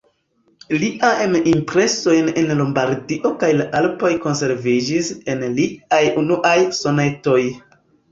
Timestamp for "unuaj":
6.23-6.55